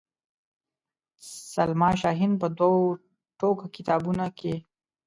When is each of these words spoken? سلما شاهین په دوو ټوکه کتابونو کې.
سلما 1.53 1.89
شاهین 2.01 2.31
په 2.41 2.47
دوو 2.57 2.79
ټوکه 3.39 3.67
کتابونو 3.75 4.25
کې. 4.37 4.53